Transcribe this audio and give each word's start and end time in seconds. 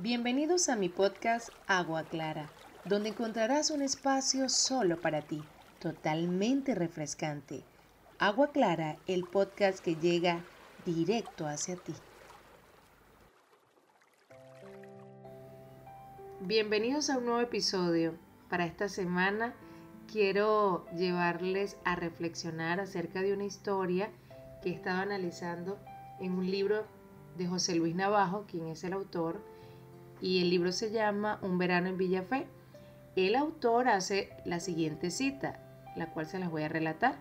Bienvenidos 0.00 0.68
a 0.68 0.76
mi 0.76 0.88
podcast 0.88 1.48
Agua 1.66 2.04
Clara, 2.04 2.48
donde 2.84 3.08
encontrarás 3.08 3.72
un 3.72 3.82
espacio 3.82 4.48
solo 4.48 5.00
para 5.00 5.22
ti, 5.22 5.42
totalmente 5.80 6.76
refrescante. 6.76 7.64
Agua 8.20 8.52
Clara, 8.52 8.96
el 9.08 9.24
podcast 9.24 9.80
que 9.80 9.96
llega 9.96 10.44
directo 10.86 11.48
hacia 11.48 11.74
ti. 11.74 11.92
Bienvenidos 16.42 17.10
a 17.10 17.18
un 17.18 17.24
nuevo 17.24 17.40
episodio. 17.40 18.14
Para 18.48 18.66
esta 18.66 18.88
semana 18.88 19.52
quiero 20.06 20.86
llevarles 20.94 21.76
a 21.84 21.96
reflexionar 21.96 22.78
acerca 22.78 23.20
de 23.20 23.32
una 23.32 23.46
historia 23.46 24.12
que 24.62 24.70
he 24.70 24.74
estado 24.74 25.00
analizando 25.00 25.76
en 26.20 26.34
un 26.34 26.48
libro 26.48 26.86
de 27.36 27.48
José 27.48 27.74
Luis 27.74 27.96
Navajo, 27.96 28.44
quien 28.48 28.68
es 28.68 28.84
el 28.84 28.92
autor, 28.92 29.42
y 30.20 30.40
el 30.40 30.50
libro 30.50 30.72
se 30.72 30.90
llama 30.90 31.38
Un 31.42 31.58
verano 31.58 31.88
en 31.88 31.98
Villafé. 31.98 32.46
El 33.16 33.34
autor 33.34 33.88
hace 33.88 34.30
la 34.44 34.60
siguiente 34.60 35.10
cita, 35.10 35.60
la 35.96 36.10
cual 36.10 36.26
se 36.26 36.38
las 36.38 36.50
voy 36.50 36.62
a 36.62 36.68
relatar. 36.68 37.16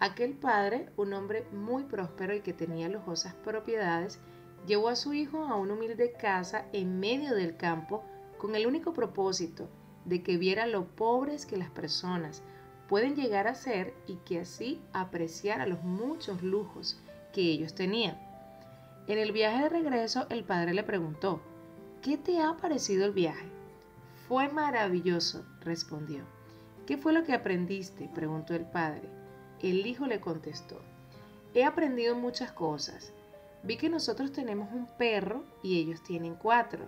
Aquel 0.00 0.32
padre, 0.32 0.88
un 0.96 1.12
hombre 1.12 1.44
muy 1.52 1.84
próspero 1.84 2.34
y 2.34 2.40
que 2.40 2.52
tenía 2.52 2.88
lujosas 2.88 3.34
propiedades, 3.34 4.18
llevó 4.66 4.88
a 4.88 4.96
su 4.96 5.12
hijo 5.14 5.44
a 5.44 5.56
una 5.56 5.74
humilde 5.74 6.12
casa 6.12 6.66
en 6.72 6.98
medio 6.98 7.34
del 7.34 7.56
campo 7.56 8.02
con 8.38 8.54
el 8.56 8.66
único 8.66 8.92
propósito 8.92 9.68
de 10.04 10.22
que 10.22 10.36
viera 10.36 10.66
lo 10.66 10.86
pobres 10.86 11.46
que 11.46 11.56
las 11.56 11.70
personas 11.70 12.42
pueden 12.88 13.14
llegar 13.14 13.46
a 13.46 13.54
ser 13.54 13.94
y 14.06 14.16
que 14.16 14.40
así 14.40 14.80
apreciara 14.92 15.66
los 15.66 15.82
muchos 15.82 16.42
lujos 16.42 17.00
que 17.32 17.42
ellos 17.42 17.74
tenían. 17.74 18.18
En 19.06 19.18
el 19.18 19.32
viaje 19.32 19.62
de 19.64 19.68
regreso, 19.68 20.26
el 20.30 20.44
padre 20.44 20.74
le 20.74 20.82
preguntó, 20.82 21.40
¿qué 22.02 22.18
te 22.18 22.40
ha 22.40 22.56
parecido 22.56 23.06
el 23.06 23.12
viaje? 23.12 23.46
Fue 24.26 24.48
maravilloso, 24.48 25.46
respondió. 25.60 26.24
¿Qué 26.84 26.98
fue 26.98 27.12
lo 27.12 27.22
que 27.22 27.32
aprendiste? 27.32 28.10
preguntó 28.12 28.54
el 28.54 28.66
padre. 28.66 29.08
El 29.60 29.86
hijo 29.86 30.06
le 30.06 30.20
contestó, 30.20 30.82
he 31.54 31.64
aprendido 31.64 32.16
muchas 32.16 32.50
cosas. 32.50 33.12
Vi 33.62 33.76
que 33.76 33.88
nosotros 33.88 34.32
tenemos 34.32 34.72
un 34.72 34.88
perro 34.98 35.44
y 35.62 35.78
ellos 35.78 36.02
tienen 36.02 36.34
cuatro. 36.34 36.86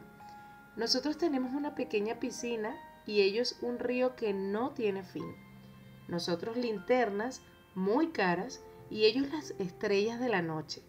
Nosotros 0.77 1.17
tenemos 1.17 1.53
una 1.53 1.77
pequeña 1.77 2.19
piscina 2.19 2.75
y 3.07 3.21
ellos 3.21 3.57
un 3.63 3.79
río 3.79 4.17
que 4.17 4.33
no 4.33 4.71
tiene 4.71 5.05
fin. 5.05 5.37
Nosotros 6.09 6.57
linternas 6.57 7.41
muy 7.77 8.09
caras 8.09 8.61
y 8.91 9.05
ellos 9.05 9.29
las 9.31 9.53
estrellas 9.61 10.19
de 10.19 10.29
la 10.29 10.43
noche. 10.43 10.83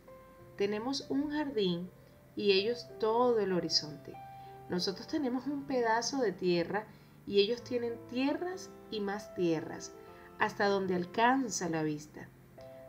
Tenemos 0.57 1.05
un 1.09 1.29
jardín 1.29 1.91
y 2.35 2.51
ellos 2.51 2.87
todo 2.99 3.39
el 3.39 3.51
horizonte. 3.51 4.13
Nosotros 4.69 5.07
tenemos 5.07 5.47
un 5.47 5.63
pedazo 5.63 6.17
de 6.21 6.31
tierra 6.31 6.85
y 7.27 7.39
ellos 7.39 7.63
tienen 7.63 7.97
tierras 8.09 8.69
y 8.91 8.99
más 8.99 9.33
tierras, 9.35 9.93
hasta 10.39 10.67
donde 10.67 10.95
alcanza 10.95 11.69
la 11.69 11.83
vista. 11.83 12.27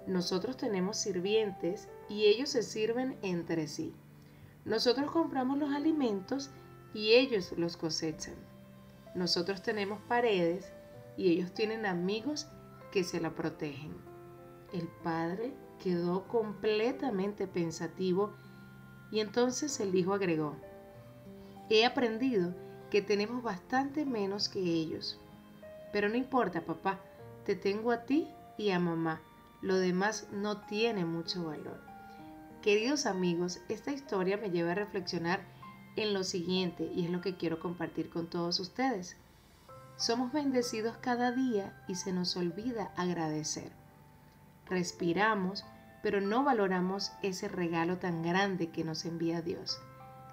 Nosotros 0.07 0.57
tenemos 0.57 0.97
sirvientes 0.97 1.89
y 2.09 2.27
ellos 2.27 2.51
se 2.51 2.63
sirven 2.63 3.19
entre 3.23 3.67
sí. 3.67 3.95
Nosotros 4.65 5.11
compramos 5.11 5.59
los 5.59 5.73
alimentos 5.73 6.51
y 6.95 7.13
ellos 7.13 7.53
los 7.57 7.77
cosechan. 7.77 8.35
Nosotros 9.15 9.63
tenemos 9.63 10.01
paredes 10.09 10.73
y 11.17 11.31
ellos 11.31 11.53
tienen 11.53 11.87
amigos 11.87 12.49
que 12.93 13.05
se 13.05 13.21
la 13.21 13.35
protegen. 13.35 13.97
El 14.73 14.89
padre 15.03 15.55
quedó 15.83 16.27
completamente 16.29 17.47
pensativo 17.47 18.35
y 19.11 19.21
entonces 19.21 19.79
el 19.81 19.95
hijo 19.95 20.15
agregó, 20.15 20.57
he 21.71 21.85
aprendido 21.85 22.55
que 22.91 23.03
tenemos 23.03 23.43
bastante 23.43 24.05
menos 24.05 24.49
que 24.49 24.61
ellos. 24.61 25.19
Pero 25.93 26.09
no 26.09 26.17
importa, 26.17 26.61
papá, 26.61 27.01
te 27.45 27.57
tengo 27.57 27.91
a 27.91 28.05
ti 28.05 28.29
y 28.59 28.71
a 28.71 28.79
mamá. 28.79 29.21
Lo 29.63 29.77
demás 29.77 30.29
no 30.33 30.61
tiene 30.63 31.05
mucho 31.05 31.45
valor. 31.45 31.81
Queridos 32.63 33.07
amigos, 33.07 33.61
esta 33.69 33.93
historia 33.93 34.37
me 34.37 34.51
lleva 34.51 34.73
a 34.73 34.77
reflexionar 34.77 35.41
en 35.97 36.13
lo 36.13 36.25
siguiente 36.25 36.91
y 36.95 37.05
es 37.05 37.11
lo 37.11 37.21
que 37.21 37.37
quiero 37.37 37.61
compartir 37.61 38.11
con 38.11 38.27
todos 38.27 38.61
ustedes. 38.61 39.17
Somos 39.97 40.33
bendecidos 40.33 40.97
cada 40.99 41.33
día 41.33 41.83
y 41.89 41.95
se 41.95 42.13
nos 42.13 42.37
olvida 42.37 42.93
agradecer. 42.97 43.73
Respiramos, 44.67 45.65
pero 46.07 46.21
no 46.21 46.45
valoramos 46.45 47.11
ese 47.21 47.49
regalo 47.49 47.99
tan 47.99 48.23
grande 48.23 48.71
que 48.71 48.85
nos 48.85 49.05
envía 49.05 49.43
Dios. 49.43 49.81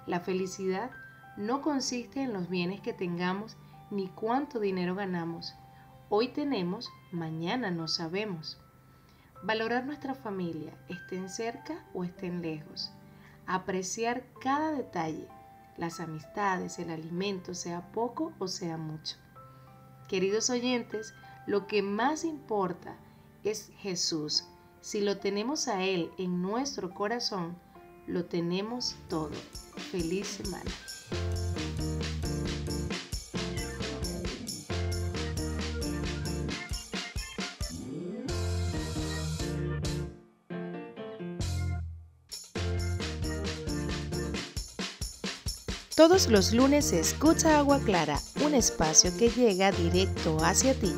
La 0.05 0.19
felicidad 0.19 0.91
no 1.35 1.63
consiste 1.63 2.21
en 2.21 2.31
los 2.31 2.47
bienes 2.47 2.79
que 2.79 2.93
tengamos 2.93 3.57
ni 3.89 4.07
cuánto 4.09 4.59
dinero 4.59 4.93
ganamos. 4.93 5.55
Hoy 6.09 6.27
tenemos, 6.27 6.91
mañana 7.11 7.71
no 7.71 7.87
sabemos. 7.87 8.61
Valorar 9.41 9.83
nuestra 9.83 10.13
familia, 10.13 10.77
estén 10.89 11.27
cerca 11.27 11.83
o 11.95 12.03
estén 12.03 12.43
lejos. 12.43 12.91
Apreciar 13.47 14.25
cada 14.41 14.73
detalle 14.73 15.27
las 15.77 15.99
amistades, 15.99 16.77
el 16.77 16.91
alimento, 16.91 17.55
sea 17.55 17.91
poco 17.91 18.31
o 18.37 18.47
sea 18.47 18.77
mucho. 18.77 19.17
Queridos 20.07 20.51
oyentes, 20.51 21.15
lo 21.47 21.65
que 21.65 21.81
más 21.81 22.25
importa 22.25 22.95
es 23.43 23.71
Jesús. 23.79 24.47
Si 24.83 24.99
lo 24.99 25.17
tenemos 25.17 25.69
a 25.69 25.81
Él 25.81 26.11
en 26.17 26.41
nuestro 26.41 26.93
corazón, 26.93 27.55
lo 28.05 28.25
tenemos 28.25 28.97
todo. 29.07 29.31
Feliz 29.91 30.27
semana. 30.27 30.69
Todos 45.95 46.27
los 46.27 46.51
lunes 46.51 46.91
escucha 46.91 47.57
Agua 47.57 47.79
Clara, 47.79 48.19
un 48.43 48.53
espacio 48.53 49.15
que 49.17 49.29
llega 49.29 49.71
directo 49.71 50.37
hacia 50.43 50.77
ti. 50.77 50.93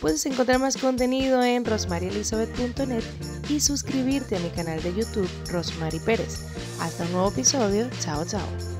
Puedes 0.00 0.24
encontrar 0.26 0.60
más 0.60 0.76
contenido 0.76 1.42
en 1.42 1.64
rosmarielisabeth.net 1.64 3.02
y 3.48 3.60
suscribirte 3.60 4.36
a 4.36 4.40
mi 4.40 4.50
canal 4.50 4.80
de 4.82 4.94
YouTube 4.94 5.28
Rosmary 5.50 5.98
Pérez. 5.98 6.46
Hasta 6.80 7.04
un 7.04 7.12
nuevo 7.12 7.28
episodio. 7.30 7.88
Chao, 8.00 8.24
chao. 8.24 8.77